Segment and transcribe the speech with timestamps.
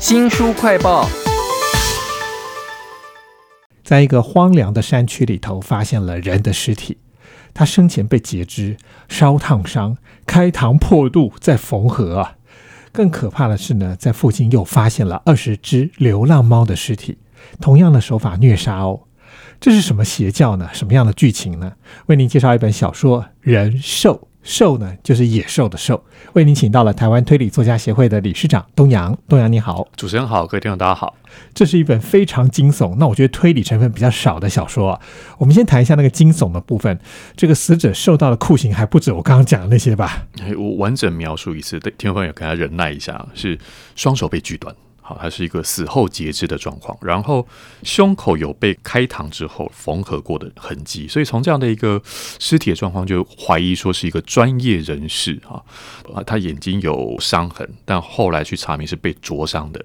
[0.00, 1.06] 新书快报，
[3.84, 6.96] 在一个荒凉的山区里头，发现了人的尸体。
[7.52, 8.78] 他生前被截肢、
[9.10, 12.36] 烧烫伤、开膛破肚，再缝合啊！
[12.92, 17.18] 更可怕的是呢，在附近又发现了二十只流浪猫的尸体，
[17.60, 19.02] 同样的手法虐杀哦。
[19.60, 20.70] 这是什么邪教呢？
[20.72, 21.74] 什么样的剧情呢？
[22.06, 24.14] 为您介绍一本小说《人兽》。
[24.42, 26.02] 兽呢，就是野兽的兽。
[26.32, 29.16] 为您请到了台湾推理作家协会的理事长东阳。
[29.28, 31.14] 东阳你好，主持人好，各位听众大家好。
[31.54, 35.00] 这是一本非常惊悚，那我觉得推理成分比较少的小说啊。
[35.38, 36.98] 我们先谈一下那个惊悚的部分。
[37.36, 40.26] 这个死者受到的酷刑还不止我刚刚讲的那些吧？
[40.56, 43.58] 我完整描述一次，对听众朋友给他忍耐一下，是
[43.94, 44.74] 双手被锯断。
[45.10, 47.44] 好，它是一个死后截肢的状况，然后
[47.82, 52.00] 胸口有被开膛之后缝合过的痕迹，所以从这样的一个
[52.38, 55.58] 尸体的状况，就怀疑说是一个专业人士啊，
[56.14, 59.84] 啊，他眼睛有伤痕，但后来去查明是被灼伤的。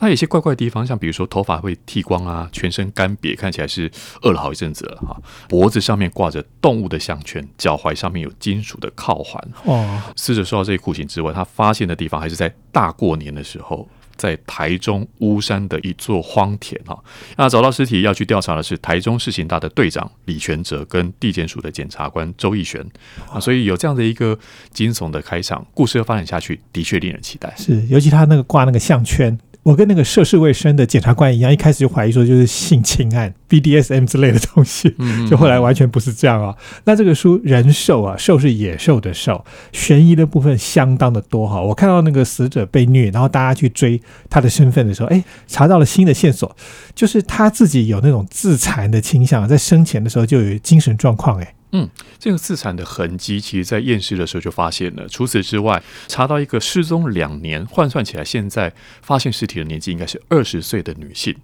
[0.00, 3.88] 那有些怪怪的地方，像比如说头发会剃光啊，全身干瘪，看起来是
[4.22, 5.16] 饿了好一阵子了哈。
[5.48, 9.48] 脖子上面挂着动物的项圈，脚踝上面有金属的铐环。
[9.66, 13.88] 哦，死者受到这些酷刑之外，他发现的地方还是在大过年的时候。
[14.16, 16.98] 在台中乌山的一座荒田哈，
[17.36, 22.84] 那找到尸体要去调查的是台中市刑大的队长李全哲跟地检署的检察官周义璇
[23.30, 24.38] 啊，所以有这样的一个
[24.70, 27.52] 惊悚的开场，故事要发展下去，的确令人期待。
[27.56, 29.38] 是，尤其他那个挂那个项圈。
[29.64, 34.94] 我跟那个涉世未深的检察官一样，一开始就怀疑说就是性侵案、BDSM 之类的东西，
[35.28, 36.54] 就后来完全不是这样啊。
[36.84, 39.42] 那这个书人兽啊，兽是野兽的兽，
[39.72, 41.60] 悬疑的部分相当的多哈。
[41.60, 43.98] 我看到那个死者被虐，然后大家去追
[44.28, 46.54] 他的身份的时候，哎，查到了新的线索，
[46.94, 51.54] 就是他自己有那种自残的倾向，在生前的时候就有精神状况，哎。
[51.76, 55.08] 嗯，这个自残的痕迹，其实在验尸的时候就发现了。
[55.08, 58.72] 除此之外，查到一个失踪两年，换算起来，现在
[59.02, 61.34] 发现尸体的年纪应该是二十岁的女性，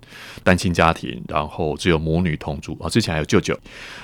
[0.45, 3.59] 单亲家庭，然后只有母女同住啊，之前还有舅舅。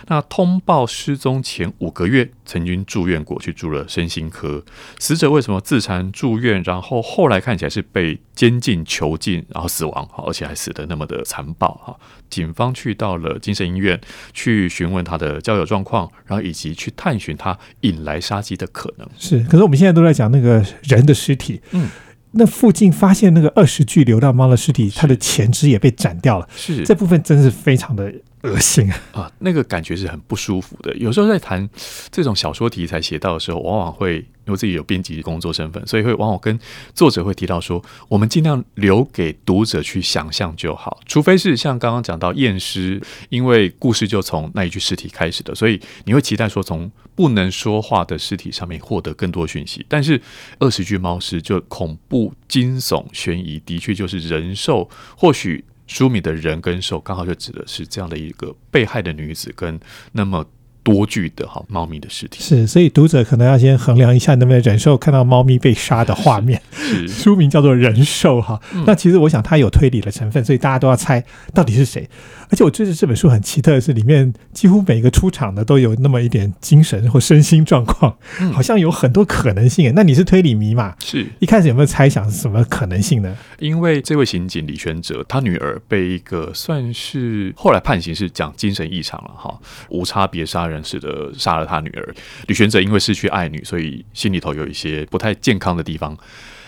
[0.09, 4.65] 那通报失踪前五个月，曾经住院过去住了身心科。
[4.99, 6.61] 死者为什么自残住院？
[6.65, 11.97] 然后后来看起来是被监禁囚禁，然后死亡，而且还死得那么的残暴哈。
[12.29, 14.01] 警方去到了精神医院，
[14.33, 16.11] 去询问他的交友状况。
[16.25, 19.09] 然后以及去探寻它引来杀机的可能。
[19.19, 21.89] 是，可是我们现在都在讲那个人的尸体，嗯，
[22.33, 26.83] 那附近发现那个二十具流浪猫的尸体，它的前肢也被斩掉了，是。
[26.85, 28.13] 这部分真是非常的
[28.47, 30.95] 恶心啊，那个感觉是很不舒服的。
[30.97, 31.69] 有时候在谈
[32.11, 34.25] 这种小说题材写到的时候，往往会。
[34.47, 36.57] 因为自己有编辑工作身份，所以会往往跟
[36.95, 49.85] 作者会提到说，我们尽量留给读者去想象就好，除非是像刚刚讲到验尸，因为故事就从那一具尸体开始的，所以你会期待说从不能说话的尸体上面获得更多讯息。
[49.89, 50.23] 但是
[50.61, 54.89] 二十具猫尸就恐怖、惊悚、悬疑，的确就是人兽。
[55.17, 59.79] 或许书里的人跟兽刚好就指的是这样的一个被害的女子跟
[60.13, 60.45] 那么。
[60.87, 66.63] 多具的哈猫咪的尸体是，所以读者可能要先衡量一下能不能忍受看到猫咪被杀的画面。
[66.73, 72.09] 是，书名叫做《人兽》哈，那其实我想它有推理的成分，所以大家都要猜到底是谁。
[72.49, 78.17] 而且我觉得这本书很奇特的是，里面几乎每一个出场的都有那么一点精神或身心状况，
[78.53, 79.93] 好像有很多可能性。
[79.97, 80.95] 那你是推理迷嘛？
[81.05, 83.37] 是一开始有没有猜想是什么可能性呢？
[83.59, 89.59] 因为这位刑警李全哲，他女儿被一个算是后来判刑是讲精神异常了哈，
[89.89, 92.15] 无差别杀人似的杀了他女儿。
[92.47, 96.17] 李玄哲因为失去爱女，所以心里头有一些不太健康的地方。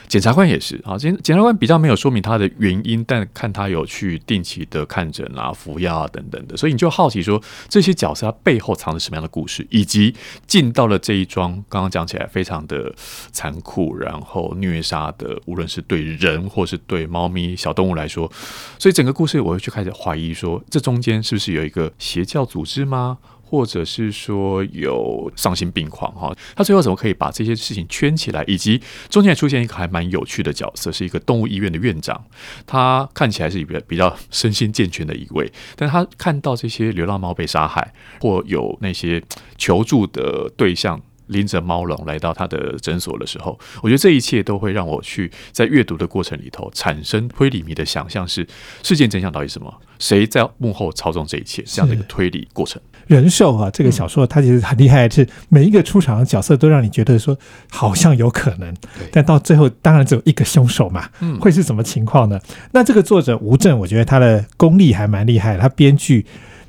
[0.08, 7.38] 检察官也是啊，检检察官比较没有说明他的原因，但看他有去定期的看诊啊、服药啊等等的，所以你就好奇说
[7.68, 10.14] 这些角色他背后藏着什么样的故事，以及
[10.46, 12.90] 进到了这一桩刚刚讲起来非常的
[13.32, 18.32] 残酷，然后虐杀的，无论是对人或是对猫咪小动物来说，
[18.78, 23.18] 所以整个故事我会去开始怀疑说，这中间是不是有一个邪教组织吗？
[23.48, 28.44] 或者是说有丧心病狂哈，他最后怎么可以把这些事情圈起来？
[28.46, 28.78] 以及
[29.08, 32.22] 中间出现一个还蛮有趣的角色，是一个动物医院的院长，
[32.66, 39.22] 他看起来是一个比较身心健全的一位，但他看到这些流浪猫被杀害，或有那些
[39.56, 41.00] 求助的对象。
[41.28, 48.46] 拎着猫笼来到他的诊所的时候，我觉得这一切都会让我去在阅读的过程里头产生推理迷的想象，是
[48.82, 49.72] 事件真相到底什么？
[49.98, 51.62] 谁在幕后操纵这一切？
[51.66, 52.80] 这样的一个推理过程。
[53.06, 57.36] 人兽啊，这个小说它其实很厉害，是每一个出场的角色都让你觉得说
[57.70, 58.74] 好像有可能，
[59.10, 61.08] 但到最后当然只有一个凶手嘛。
[61.20, 62.38] 嗯，会是什么情况呢？
[62.72, 66.26] 那这个作者吴正，我觉得他的功力还蛮厉害，他编剧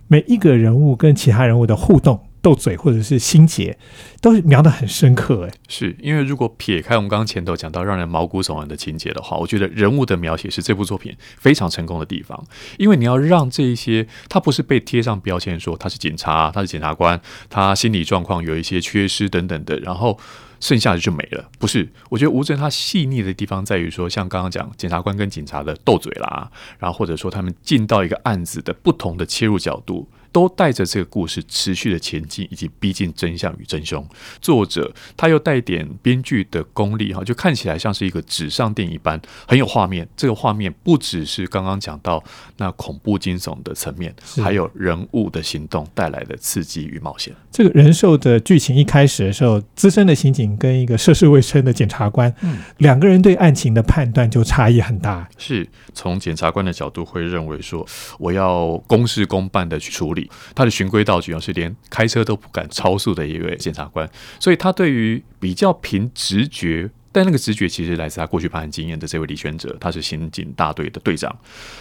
[0.08, 2.20] 每一个人物跟其他人物的互动。
[2.42, 3.78] 斗嘴或者是心结，
[4.22, 5.46] 都是描得很深刻。
[5.46, 12.44] 哎，是因为如果撇开我们刚刚前头讲到让人毛骨悚然的情节的话，我觉得人物的描写是这部作品非常成功的地方。
[12.78, 17.20] 因为你要让这一些他不是被贴上标签说他是警察，他是检察官，
[17.50, 20.20] 他心理状况有一些缺失等等的，然后。
[20.62, 21.88] 剩下的就没了，不是？
[22.10, 30.10] 我觉得吴镇他细腻的地方在于说，像刚刚讲检察官跟警察的斗嘴啦，然后或者说他们进到一个案子的不同的切入角度。
[30.32, 34.06] 都带着这个故事持续的前进，以及逼近真相与真凶。
[34.42, 40.08] 作者他又带点编剧的功力哈，就看起来像是一个纸上电影一般，很有画面。
[40.16, 42.24] 这个画面不只是刚刚讲到
[42.58, 47.34] 那恐怖惊悚的层面，还有人物的行动带来的刺激与冒险。
[47.52, 55.28] 这个人兽的剧情一开始的时候，资深的刑警跟一个涉世未深的检察官，嗯，两个人对案情的判断就差异很大。
[55.38, 57.86] 是从检察官的角度会认为说，
[58.18, 60.19] 我要公事公办的去处理。
[60.56, 66.90] 他的循规蹈矩，是连开车都不敢超速的一位检察官，所以他对于比较凭直觉。
[67.12, 71.36] 但那个直觉其实来自他过去办案经验的这位李玄哲，他是刑警大队的队长，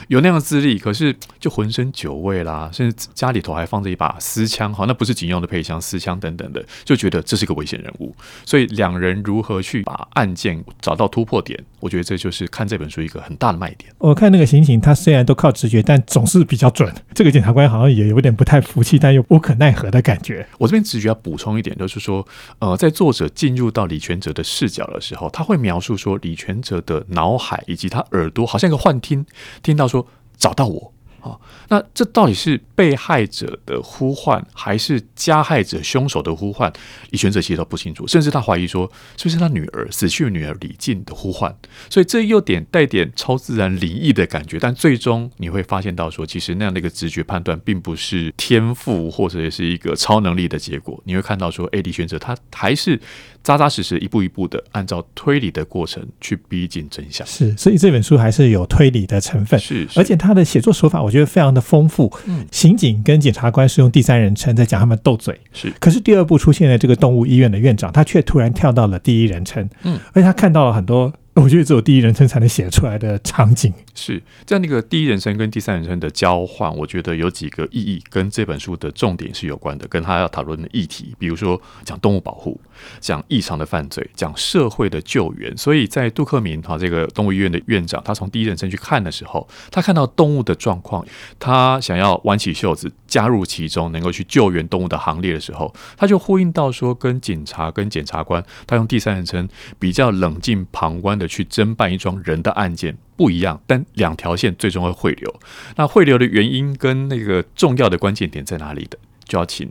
[0.08, 8.16] 有那样的资历，可是就浑身酒味啦，甚至家里头还放着一把私枪，好，那不是警用的配枪，私枪等等的，就觉得这是个危险人物。
[8.46, 13.92] 所以两人如何去把案件找到突破点，我觉得这就是看这本书一个很大的卖点。
[13.98, 16.92] 我看那个刑警，他虽然都靠直觉，但总是比较准。
[17.14, 20.46] 这个检察官好像也有点不太服气，但又无可奈何的感觉。
[20.58, 22.26] 我这边直觉要补充一点，就是说，
[22.58, 25.28] 呃，在作者进入到李全哲的视角的时候。
[25.30, 29.24] 他会描述说，李全哲的脑海以及他耳朵好像一个幻听，
[29.62, 30.92] 听到说找到我。
[31.20, 31.36] 啊，
[31.68, 36.72] 那这到底是被害者的呼唤，还是加害者凶手的呼唤？
[37.10, 41.52] 李全哲其实都不清楚，甚至他怀疑说，是不是他女儿死去的女儿李静的呼唤？
[41.90, 44.58] 所以这又点带点超自然灵异的感觉。
[44.60, 51.02] 但最终你会发现到说，其实那样的一个直觉判断，并不是天赋或者是一个超能力的结果。
[51.04, 53.00] 你会看到说，哎，李全哲他还是
[53.42, 57.26] 扎扎实实一步一步的按照推理的过程去逼近真相。
[57.26, 59.58] 是，所以这本书还是有推理的成分。
[59.58, 61.07] 是，而且他的写作手法。
[61.08, 62.12] 我觉得非常的丰富。
[62.26, 65.40] 嗯，刑警跟检察官是用第三人称在讲他们斗嘴。
[65.52, 69.66] 是，可是第二部出现的这个动物医院的院长，他却突然跳到了第一人称。
[69.82, 71.12] 嗯，而且他看到了很多。
[71.42, 74.62] 我觉得只有第一人称才能写出来的场景是这样。
[74.62, 82.60] 那个第一人称跟第三人称的交换，我觉得有几个意义跟这本书的重点是有关的，跟他要讨论的议题，比如说讲动物保护、
[82.98, 85.56] 讲异常的犯罪、讲社会的救援。
[85.56, 91.06] 所以在杜克明哈这个动物医院的院长，他从第一人称去看的时候，他看到动物的状况，
[91.38, 101.26] 他想要挽起袖子加入其中，能够去救援动物的行列的时候，他就呼应到说，跟警察跟检察官，他用第三人称比较冷静旁观的。
[101.28, 105.32] 去侦办一桩人的案件不一样，但两条线最终会汇流。
[105.76, 109.68] 那汇流的原因跟那个重要的关键点在哪里的，就要请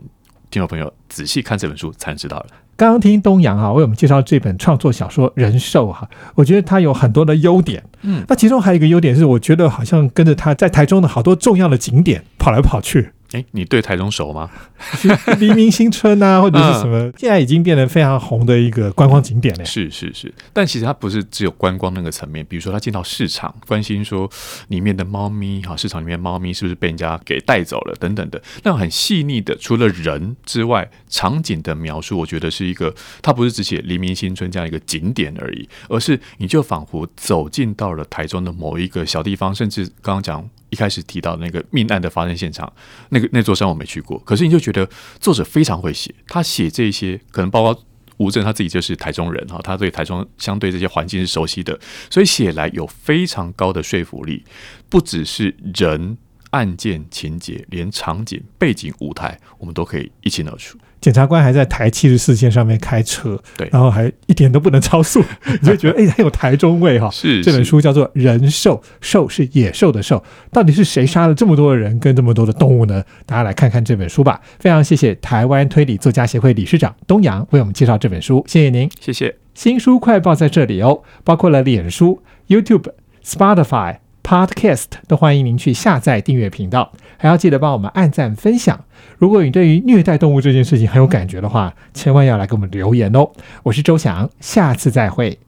[0.48, 2.46] 听众朋友仔细看这本书才能知道了。
[2.76, 7.82] 刚刚听东阳哈为我们介绍这本创作小说《人兽》哈，我觉得它有很多的优点。
[8.02, 13.10] 嗯，那其中还有一个优点是，我觉得好像跟着他在台中的好多重要的景点跑来跑去。
[13.32, 14.50] 哎，你对台中熟吗？
[15.38, 19.64] 黎明新村啊， 或者是什么，现在已经变得非常红的一个观光景点了。
[19.66, 22.44] 是是是，但其实它不是只有观光那个层面。
[22.48, 24.30] 比如说，他进到市场，关心说
[24.68, 40.48] 里面的猫咪哈，市场里面猫咪是不是被人家给带走了等等的，那种很细腻的，除了人之外，场景的描述，我觉得是一个，它不是只写黎明新村这样一个景点而已，而是你就仿佛走进到了台中的某一个小地方，甚至刚刚讲。
[40.70, 42.72] 一开始提到那个命案的发生现场，
[43.10, 44.88] 那个那座山我没去过，可是你就觉得
[45.20, 47.84] 作者非常会写，他写这些可能包括
[48.16, 51.78] 吴镇他自己就是台中人哈，他对台中相对这些环境是熟悉的，
[52.10, 54.44] 所以写来有非常高的说服力，
[54.88, 56.18] 不只是人。
[56.50, 60.78] 案件情节，连场景、背景、舞台，我们都可以一清二楚。
[61.00, 65.22] 检察官还在台七十四线上面开车，对，然后还一点都不能超速，
[65.60, 67.08] 你就觉得哎，很有台中味哈。
[67.10, 73.02] 是这本书叫做《人兽》，兽是野兽的兽，到底是谁杀了这么多的人跟这么多的动物呢？
[73.24, 74.40] 大家来看看这本书吧。
[74.58, 79.36] 非常谢谢台湾推理作家协会理事长东阳为我们介绍这本书，谢谢您，谢谢。
[79.54, 82.90] 新书快报在这里哦，包括了脸书、YouTube、
[83.24, 83.98] Spotify。
[84.28, 88.84] Podcast 都欢迎您去下载订阅频道，还要记得帮我们按赞分享。
[89.16, 93.30] 如果你对于虐待动物这件事情很有感觉的话，千万要来给我们留言哦。
[93.62, 95.38] 我是周翔，下次再会。